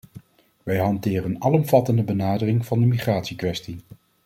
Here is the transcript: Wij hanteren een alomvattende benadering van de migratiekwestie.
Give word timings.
Wij 0.63 0.77
hanteren 0.77 1.25
een 1.29 1.43
alomvattende 1.43 2.03
benadering 2.03 2.65
van 2.65 2.79
de 2.79 2.85
migratiekwestie. 2.85 3.75